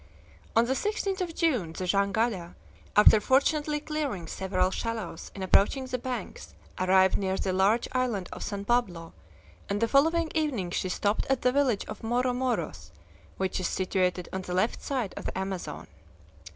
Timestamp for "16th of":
0.73-1.35